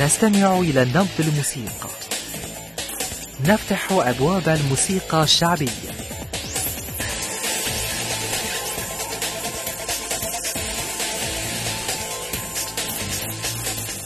[0.00, 1.88] نستمع إلى نبض الموسيقى.
[3.44, 5.68] نفتح أبواب الموسيقى الشعبية.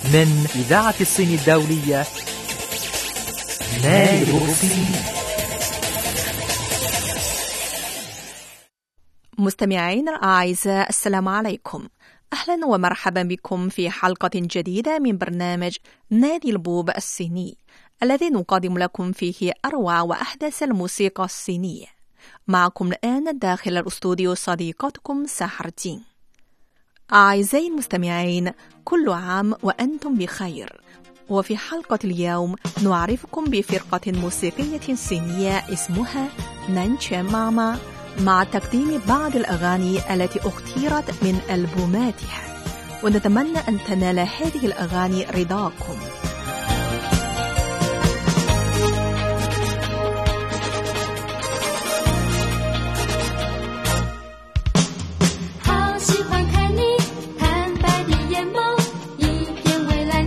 [0.05, 2.07] من إذاعة الصين الدولية
[3.83, 4.93] نادي الصين
[9.39, 11.89] مستمعين الأعزاء السلام عليكم.
[12.33, 15.77] أهلا ومرحبا بكم في حلقة جديدة من برنامج
[16.11, 17.57] نادي البوب الصيني
[18.03, 21.87] الذي نقدم لكم فيه أروع وأحدث الموسيقى الصينية
[22.49, 26.03] معكم الآن داخل الأستوديو صديقتكم سحرتين
[27.13, 28.53] أعزائي المستمعين
[28.85, 30.81] كل عام وأنتم بخير.
[31.29, 32.55] وفي حلقة اليوم
[32.85, 36.29] نعرفكم بفرقة موسيقية صينية اسمها
[36.69, 37.79] نانشي ماما
[38.21, 42.43] مع تقديم بعض الأغاني التي أختيرت من ألبوماتها
[43.03, 45.97] ونتمنى أن تنال هذه الأغاني رضاكم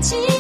[0.02, 0.31] 心。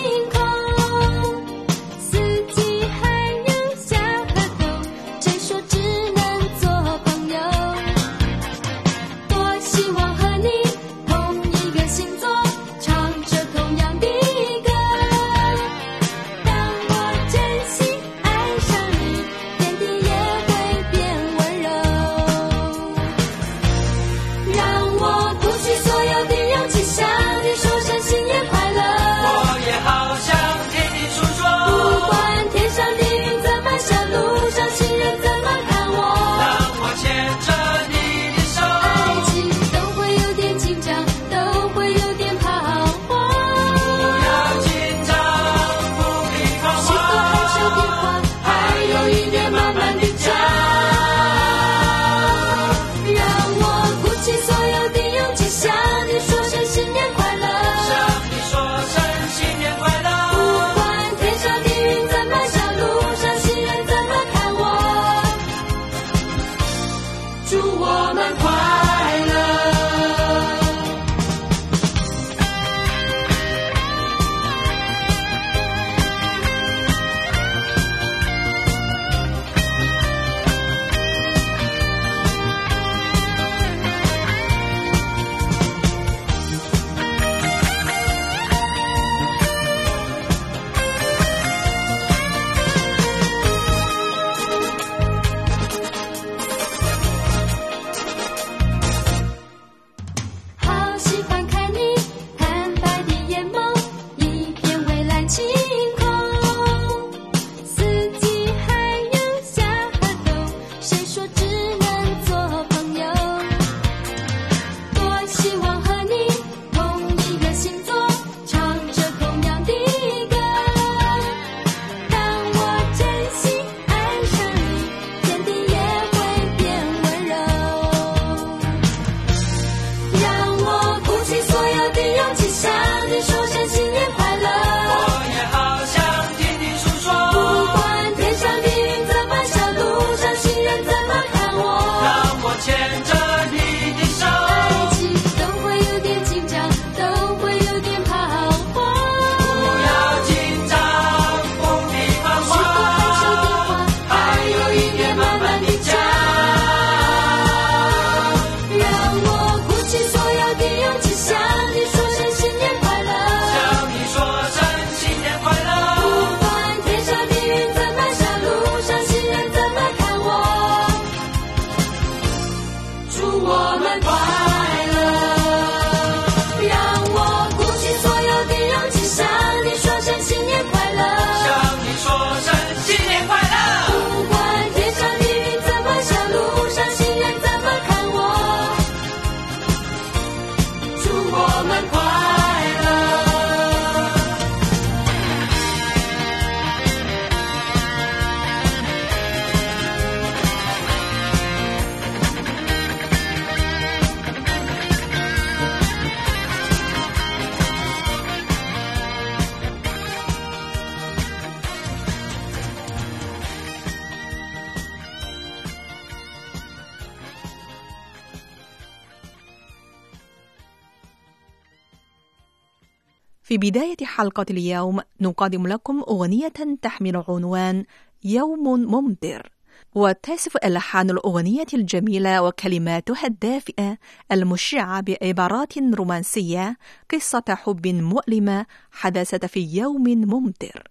[224.05, 227.85] حلقة اليوم نقدم لكم أغنية تحمل عنوان
[228.23, 229.51] يوم ممطر.
[229.95, 233.97] وتصف ألحان الأغنية الجميلة وكلماتها الدافئة
[234.31, 236.77] المشعة بعبارات رومانسية
[237.13, 240.83] قصة حب مؤلمة حدثت في يوم ممطر.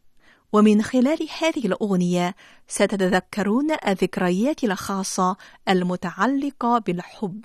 [0.52, 2.34] ومن خلال هذه الأغنية
[2.68, 5.36] ستتذكرون الذكريات الخاصة
[5.68, 7.44] المتعلقة بالحب.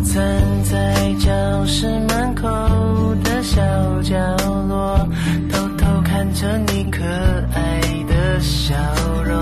[0.00, 0.24] 我站
[0.64, 2.48] 在教室门口
[3.22, 3.60] 的小
[4.02, 4.16] 角
[4.66, 5.06] 落，
[5.52, 8.74] 偷偷看着你可爱的笑
[9.22, 9.38] 容。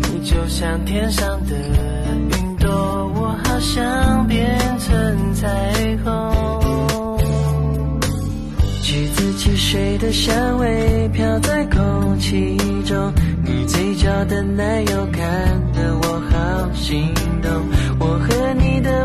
[0.00, 1.54] 你就像天上的
[2.38, 2.70] 云朵，
[3.14, 7.18] 我好想变成彩虹。
[8.82, 12.56] 橘子汽水的香味飘在空气
[12.86, 13.12] 中，
[13.44, 15.22] 你嘴角的奶油看
[15.74, 17.12] 得我好心
[17.42, 17.71] 动。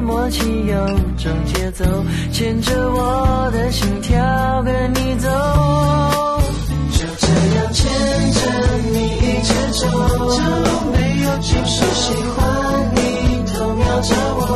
[0.01, 0.85] 默契有
[1.17, 1.85] 种节奏，
[2.31, 5.27] 牵着我的心跳跟你走。
[6.91, 7.85] 就这样牵
[8.31, 8.39] 着
[8.91, 9.49] 你一直
[9.79, 9.87] 走，
[10.35, 12.05] 这路没有就是喜
[12.35, 12.39] 欢
[12.95, 12.99] 你，
[13.51, 14.46] 偷瞄着我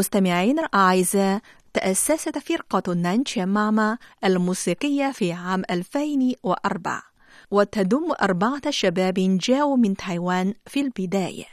[0.00, 1.40] مستمعينا الأعزاء
[1.74, 7.02] تأسست فرقة نانشي ماما الموسيقية في عام 2004
[7.50, 11.44] وتضم أربعة شباب جاءوا من تايوان في البداية.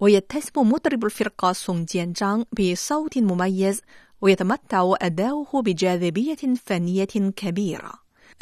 [0.00, 3.80] ويتسم مطرب الفرقة سونغ جيان جانغ بصوت مميز
[4.20, 7.92] ويتمتع أداؤه بجاذبية فنية كبيرة.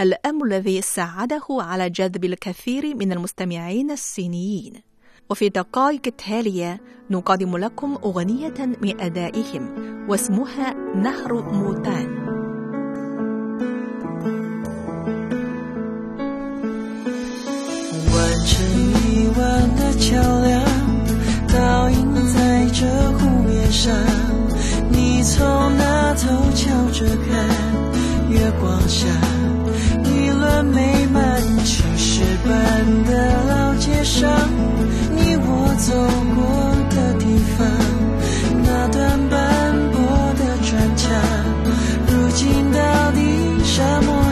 [0.01, 4.88] الأمر الذي ساعده على جذب الكثير من المستمعين الصينيين.
[5.31, 6.81] وفي الدقائق التالية
[7.11, 9.75] نقدم لكم أغنية من أدائهم
[10.09, 12.29] واسمها نهر موتان.
[18.15, 18.49] 完
[35.79, 36.45] 走过
[36.91, 37.67] 的地方
[38.65, 40.01] 那段斑驳
[40.35, 41.09] 的砖墙
[42.09, 44.28] 如今到底什么？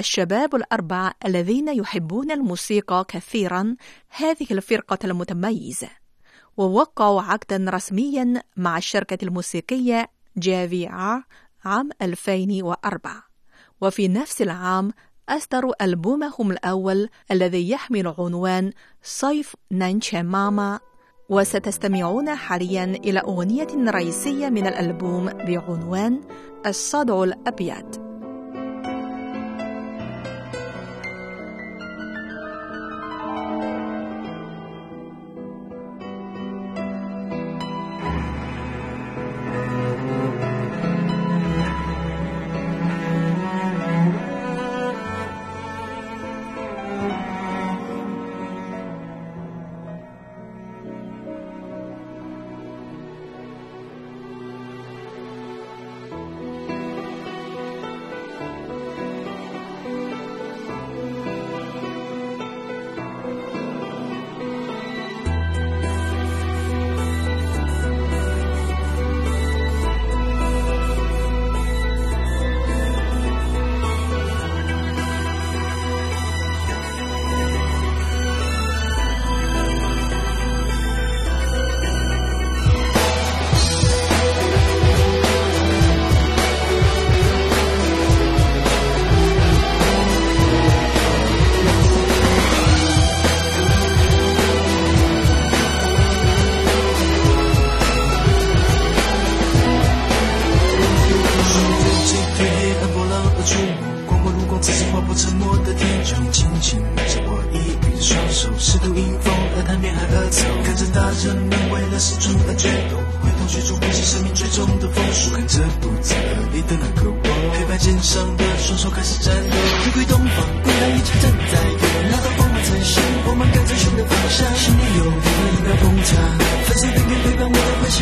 [0.00, 3.76] الشباب الأربع الذين يحبون الموسيقى كثيرا
[4.08, 5.88] هذه الفرقة المتميزة.
[6.56, 11.22] ووقعوا عقدا رسميا مع الشركة الموسيقية جافي آر
[11.64, 13.24] عام 2004
[13.80, 14.92] وفي نفس العام
[15.28, 20.80] أصدروا ألبومهم الأول الذي يحمل عنوان صيف نانشا ماما.
[21.28, 26.20] وستستمعون حاليا إلى أغنية رئيسية من الألبوم بعنوان
[26.66, 27.99] الصدع الأبيض.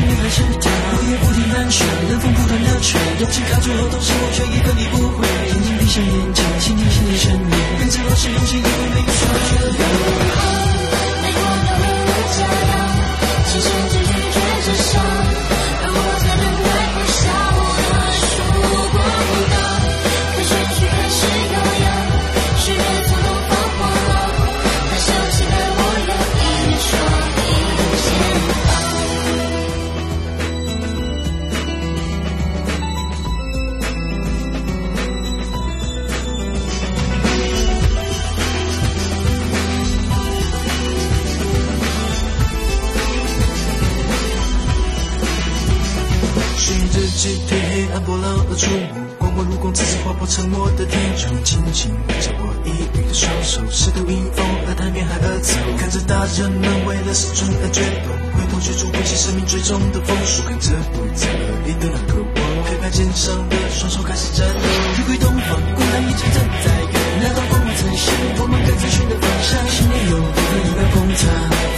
[0.06, 7.38] 你还是他我也不停的吹冷风不断的吹有情卡住后都是我却一个你不回轻轻闭上眼睛倾听心底声音
[7.78, 10.77] 跟着我是用情一步没有说
[48.58, 66.97] 出门，光芒如逛，自己划破沉默的天穹，轻轻握着我抑郁的双手，试图迎风而谈恋爱而走，看着大人们为了生存而决斗，回头去追逐危生命最终的风速，看着不在而立的那个我，拍拍肩上的双手开始颤抖，一挥东方，孤单一直站在。
[67.20, 71.26] 那道光曾是，我们各自寻的方向，心里有如一般崩塌，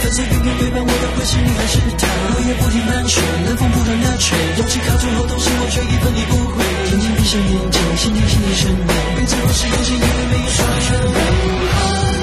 [0.01, 2.05] 粉色云云对半我的会是你还是他？
[2.31, 8.77] 落叶不停盘旋，冷风不断的吹，勇气靠住后头，心我却一分离不会，紧紧闭上眼睛，心听心里声音，
[9.17, 12.20] 明知我是有心，因为没有耍全。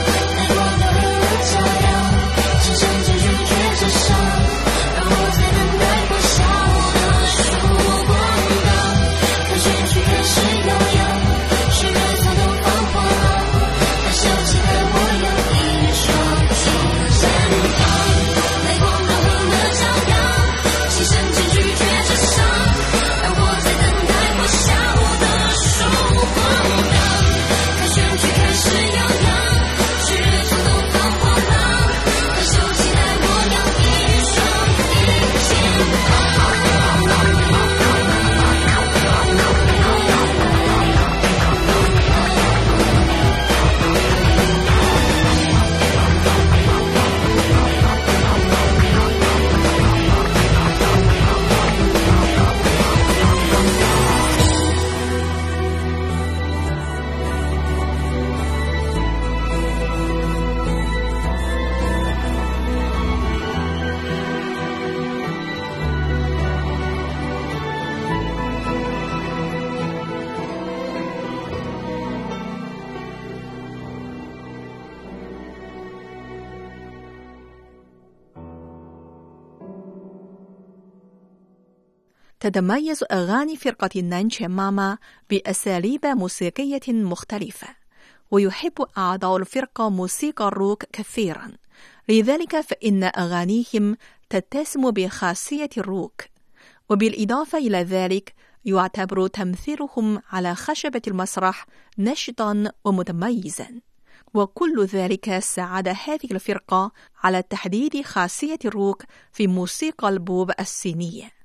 [82.48, 84.98] تتميز أغاني فرقة نانشي ماما
[85.30, 87.68] بأساليب موسيقية مختلفة
[88.30, 91.52] ويحب أعضاء الفرقة موسيقى الروك كثيرا.
[92.08, 93.96] لذلك فإن أغانيهم
[94.30, 96.22] تتسم بخاصية الروك
[96.88, 98.34] وبالإضافة إلى ذلك
[98.64, 101.66] يعتبر تمثيلهم على خشبة المسرح
[101.98, 103.80] نشطا ومتميزا.
[104.34, 111.37] وكل ذلك ساعد هذه الفرقة على تحديد خاصية الروك في موسيقى البوب الصينية.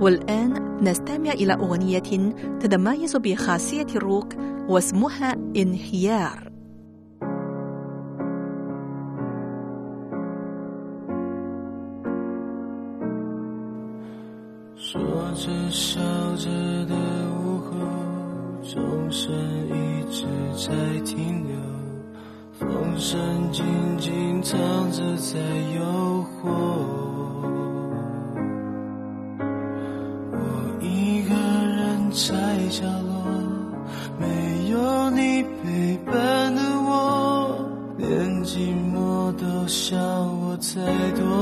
[0.00, 4.34] والآن نستمع إلى أغنية تتميز بخاصية الروك
[4.68, 6.46] واسمها انهيار
[14.78, 15.00] 说
[15.34, 16.00] 着笑
[16.36, 16.48] 着
[16.86, 16.94] 的
[17.32, 17.70] 午后，
[18.62, 19.34] 钟声
[19.68, 20.24] 一直
[20.54, 21.56] 在停留，
[22.52, 23.18] 风声
[23.52, 23.64] 静
[23.98, 24.58] 静唱
[24.92, 25.38] 着在
[25.74, 25.82] 诱
[26.22, 27.09] 惑。
[40.73, 40.81] 再
[41.19, 41.40] 多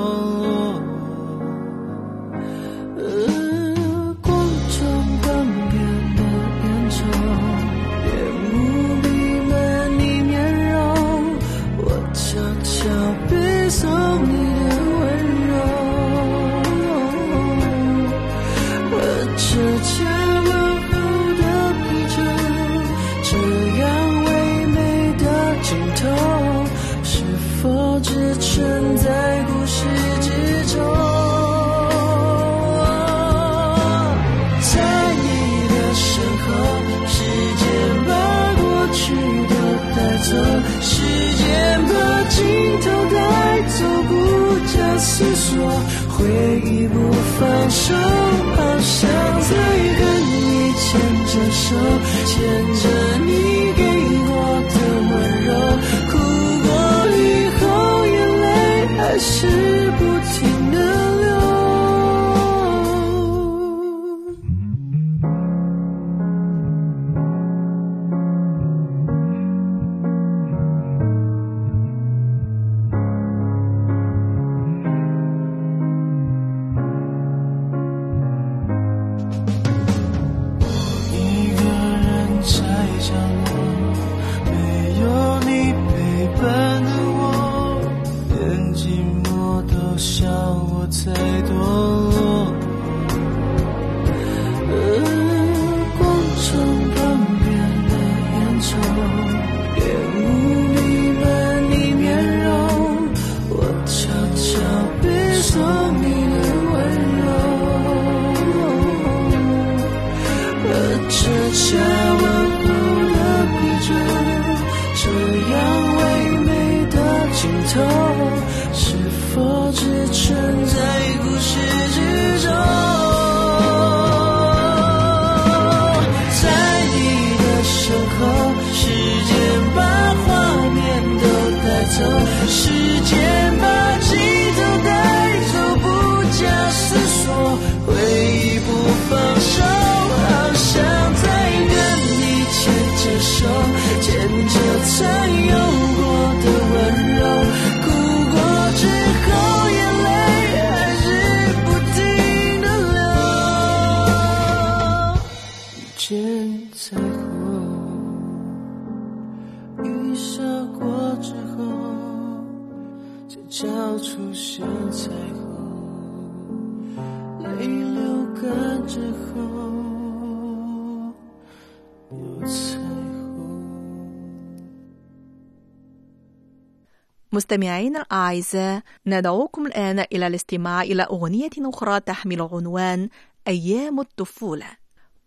[177.40, 183.10] مستمعينا الأعزاء ندعوكم الآن إلى الاستماع إلى أغنية أخرى تحمل عنوان
[183.48, 184.66] أيام الطفولة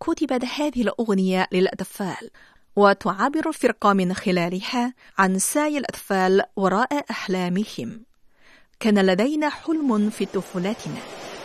[0.01, 2.31] كتبت هذه الأغنية للأطفال
[2.77, 8.03] وتعبر الفرقة من خلالها عن سعي الأطفال وراء أحلامهم
[8.81, 11.01] كان لدينا حلم في طفولتنا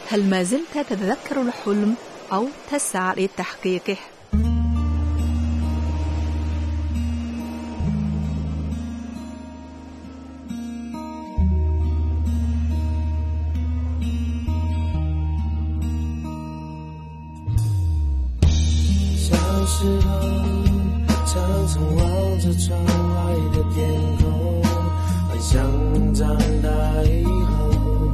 [0.09, 1.95] هل ما زلت تتذكر الحلم
[2.31, 3.97] أو تسعى لتحقيقه؟
[19.67, 20.09] 时候，
[21.25, 23.15] 常常望着窗外
[23.53, 23.77] 的天
[24.17, 24.25] 空，
[25.27, 25.53] 幻想
[26.13, 26.25] 长
[26.63, 26.69] 大
[27.03, 28.09] 以后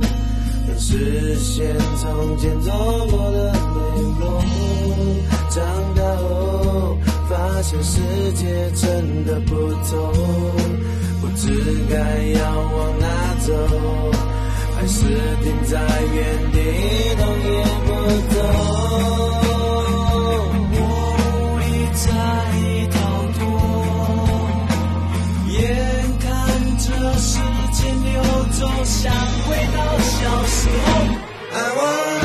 [0.68, 2.74] 能实现从前做
[3.12, 4.22] 过的美梦。
[5.52, 5.64] 长
[5.96, 6.98] 大后，
[7.30, 8.02] 发现世
[8.34, 10.12] 界真的不同，
[11.22, 11.42] 不知
[11.88, 11.96] 该
[12.40, 13.06] 要往哪
[13.46, 13.54] 走，
[14.76, 15.06] 还是
[15.44, 15.80] 停在
[16.14, 17.90] 原地一，动也不
[18.34, 19.43] 动。
[28.64, 29.14] 走，想
[29.46, 30.88] 回到小时候。
[31.52, 32.23] I wanna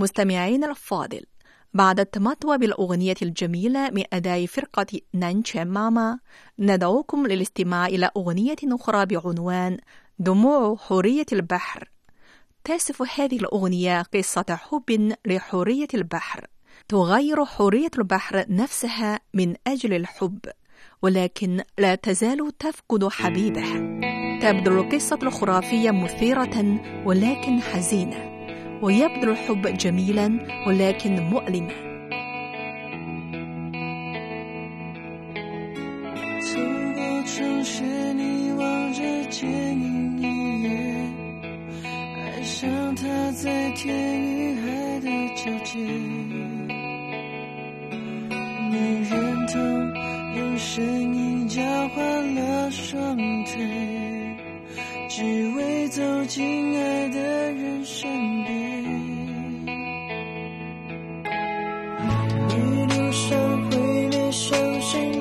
[0.00, 1.20] مستمعين الفاضل.
[1.74, 6.18] بعد التمتع بالأغنية الجميلة من أداء فرقة نانشين ماما
[6.58, 9.78] ندعوكم للاستماع إلى أغنية أخرى بعنوان
[10.18, 11.90] دموع حرية البحر.
[12.64, 16.46] تصف هذه الأغنية قصة حب لحرية البحر.
[16.88, 20.38] تغير حرية البحر نفسها من أجل الحب
[21.02, 24.00] ولكن لا تزال تفقد حبيبها.
[24.42, 28.39] تبدو القصة الخرافية مثيرة ولكن حزينة.
[28.82, 31.90] ويبدو الحب جميلا ولكن مؤلما
[53.02, 54.29] Thank you.
[55.12, 55.24] 只
[55.56, 57.18] 为走进爱的
[57.50, 58.08] 人身
[58.44, 58.84] 边
[62.48, 65.19] 一路上会连伤心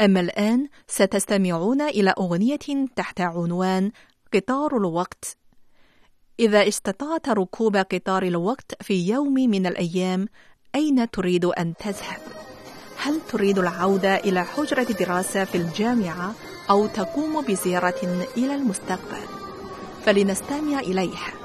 [0.00, 3.90] أما الآن ستستمعون إلى أغنية تحت عنوان
[4.34, 5.36] قطار الوقت
[6.40, 10.26] إذا استطعت ركوب قطار الوقت في يوم من الأيام
[10.74, 12.20] أين تريد أن تذهب؟
[12.96, 16.34] هل تريد العودة إلى حجرة دراسة في الجامعة
[16.70, 19.24] أو تقوم بزيارة إلى المستقبل؟
[20.04, 21.39] فلنستمع إليها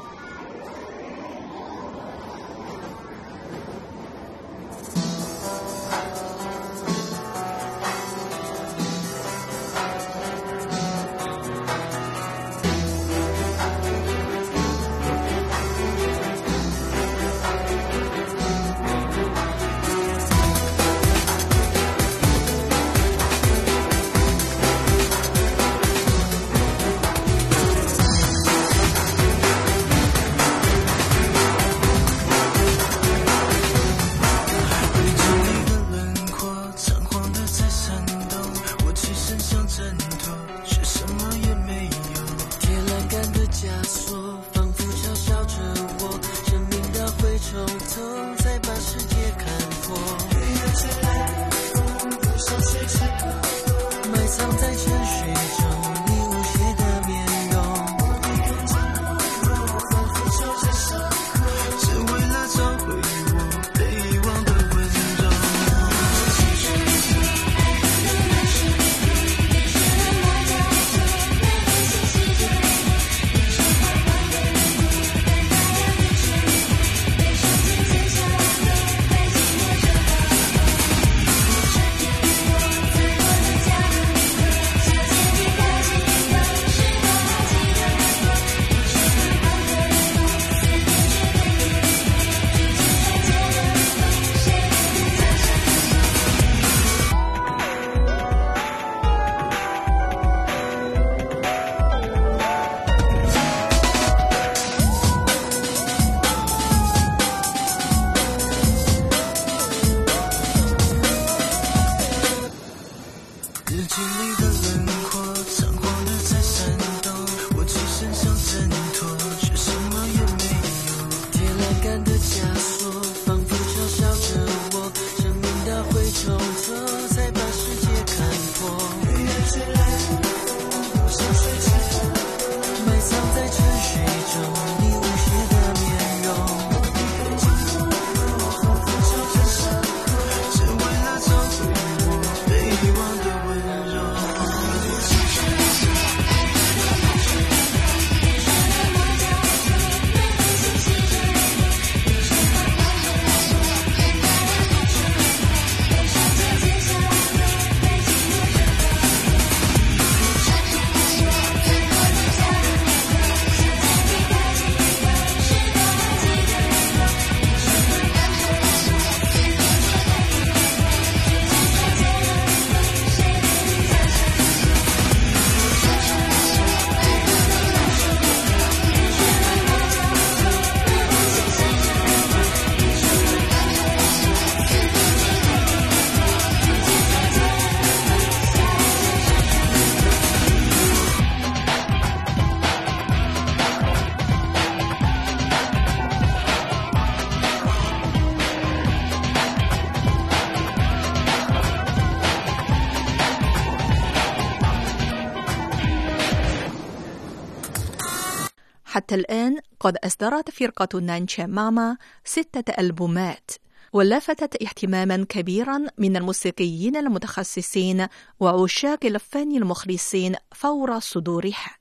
[209.15, 213.51] الآن قد أصدرت فرقة نانشا ماما ستة ألبومات
[213.93, 218.07] ولفتت اهتماما كبيرا من الموسيقيين المتخصصين
[218.39, 221.77] وعشاق الفن المخلصين فور صدورها.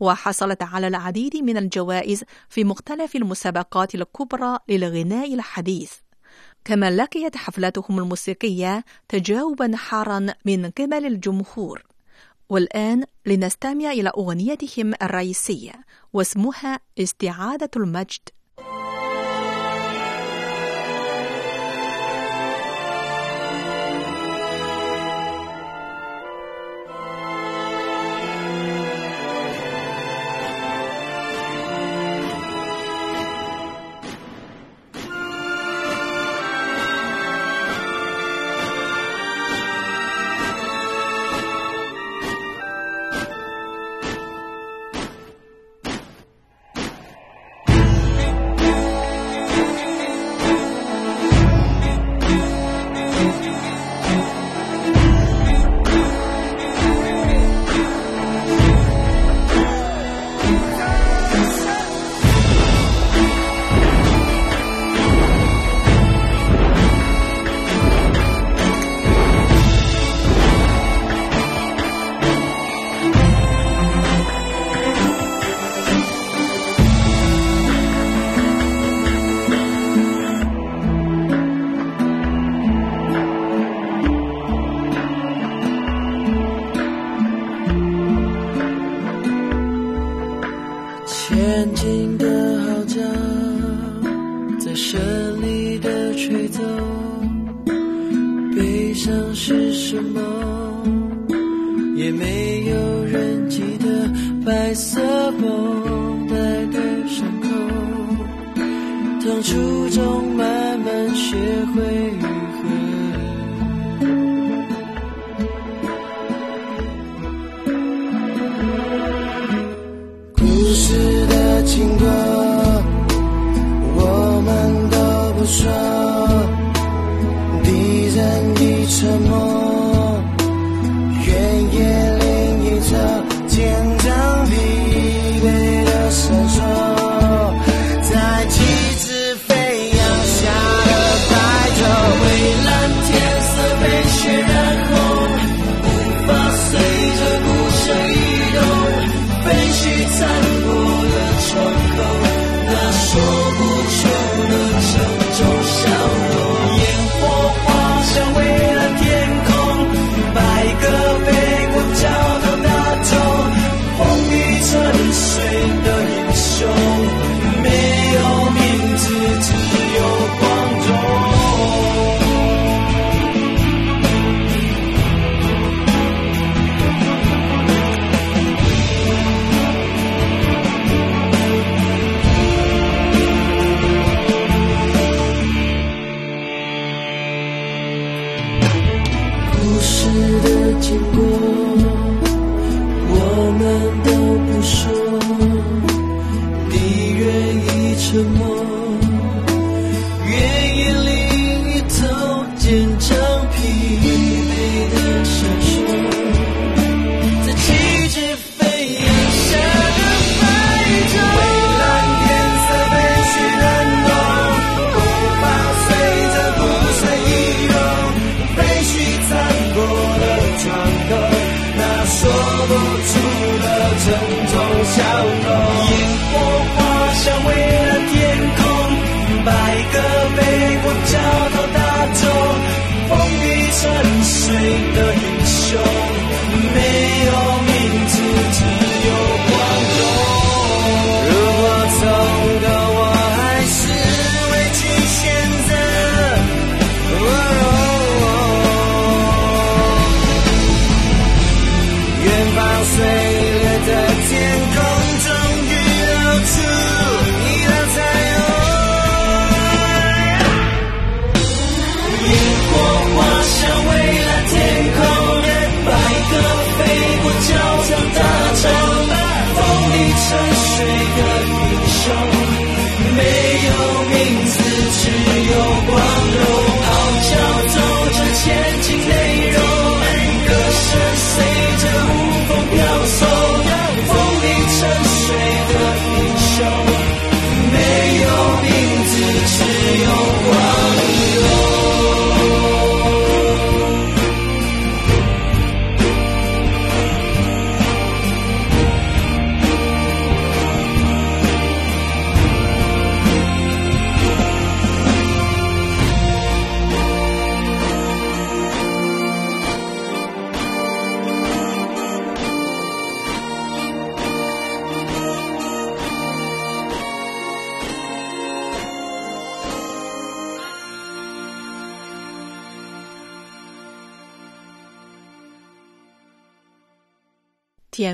[0.00, 5.92] وحصلت على العديد من الجوائز في مختلف المسابقات الكبرى للغناء الحديث.
[6.64, 11.91] كما لقيت حفلاتهم الموسيقية تجاوبا حارا من قبل الجمهور.
[12.52, 15.72] والآن لنستمع إلى أغنيتهم الرئيسية
[16.12, 18.28] واسمها استعادة المجد.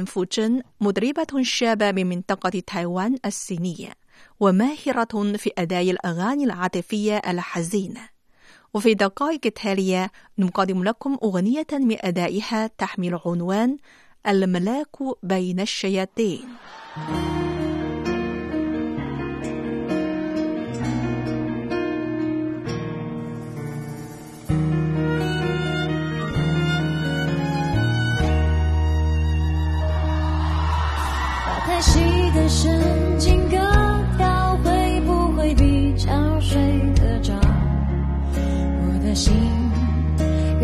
[0.09, 3.93] فوتشن مدربة شابة من منطقة تايوان الصينية
[4.41, 8.09] وماهرة في أداء الأغاني العاطفية الحزينة.
[8.75, 13.77] وفي دقائق التالية نقدم لكم أغنية من أدائها تحمل عنوان
[14.27, 16.49] الملاك بين الشياطين
[32.49, 32.81] 神
[33.19, 33.57] 经割
[34.17, 36.59] 掉会不会比较睡
[36.95, 37.35] 得着？
[38.33, 39.35] 我的心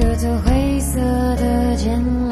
[0.00, 0.98] 有着灰色
[1.36, 2.23] 的茧。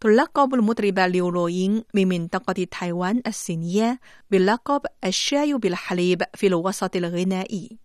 [0.00, 7.78] تلقب المطربة ليولوينغ من منطقة تايوان الصينية بلقب الشاي بالحليب في الوسط الغنائي.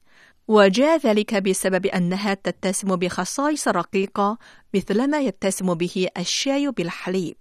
[0.48, 4.38] وجاء ذلك بسبب أنها تتسم بخصائص رقيقة
[4.74, 7.36] مثلما يتسم به الشاي بالحليب.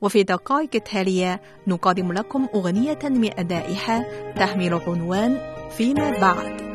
[0.00, 5.38] وفي دقائق التالية نقدم لكم أغنية من أدائها تحمل عنوان
[5.76, 6.66] فيما بعد.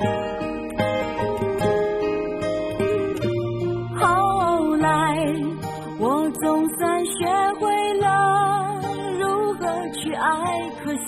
[0.00, 0.39] thank you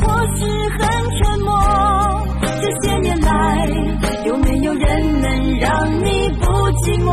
[0.00, 0.04] 或
[0.36, 0.40] 是
[0.78, 0.80] 很
[1.16, 1.50] 沉默。
[2.40, 3.28] 这些年来，
[4.26, 5.28] 有没有人能
[5.58, 5.70] 让
[6.04, 6.44] 你不
[6.80, 7.08] 寂寞？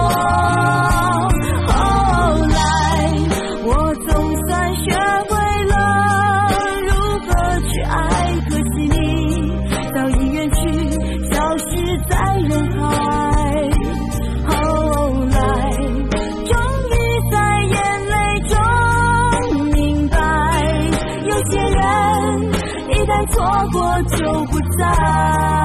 [24.94, 25.61] Ah.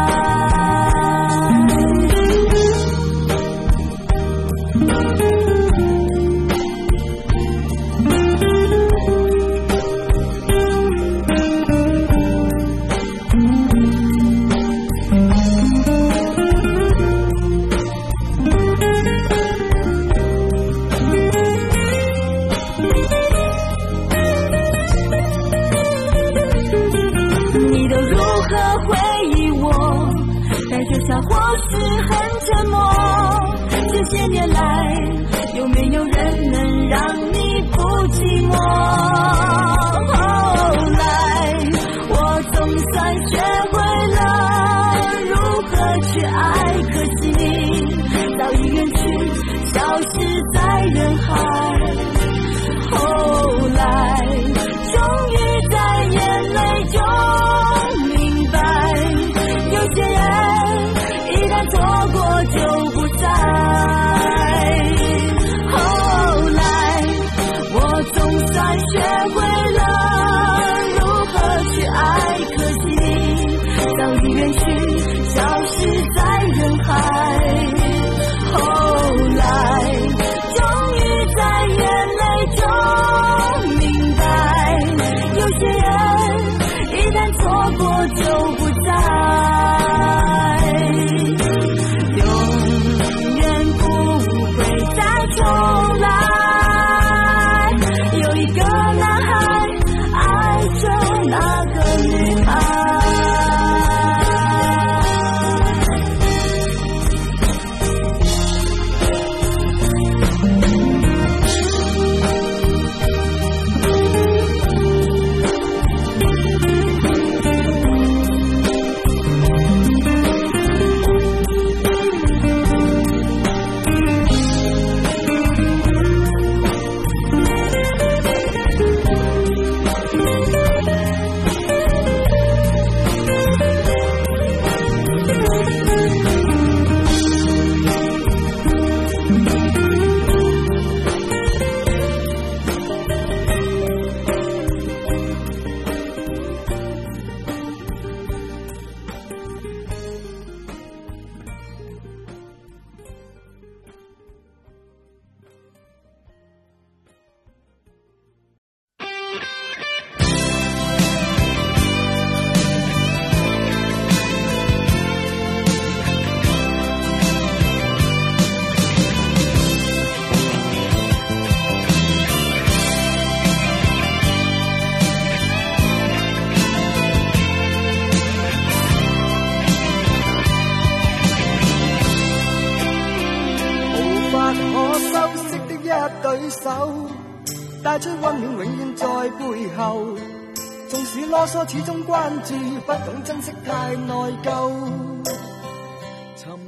[193.26, 194.14] 珍惜，太内
[194.44, 194.70] 疚。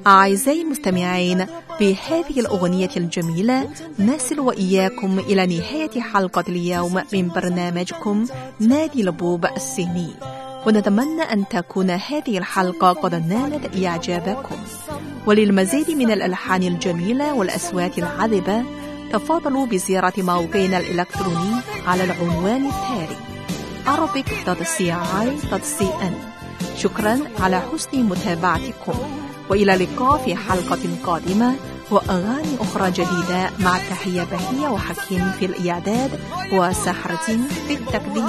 [0.08, 1.46] أعزائي المستمعين
[1.80, 8.26] بهذه الأغنية الجميلة نصل وإياكم إلى نهاية حلقة اليوم من برنامجكم
[8.60, 10.10] نادي البوب الصيني
[10.68, 14.56] ونتمنى أن تكون هذه الحلقة قد نالت إعجابكم
[15.28, 18.64] وللمزيد من الألحان الجميلة والأصوات العذبة
[19.12, 21.56] تفضلوا بزيارة موقعنا الإلكتروني
[21.88, 23.18] على العنوان التالي
[23.86, 26.14] arabic.ci.cn
[26.79, 28.99] شكرا على حسن متابعتكم.
[29.51, 31.55] وإلى اللقاء في حلقة قادمة
[31.91, 36.11] وأغاني أخرى جديدة مع تحية بهية وحكيم في الإعداد
[36.53, 38.29] وسحرة في التقديم.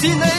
[0.00, 0.37] si ne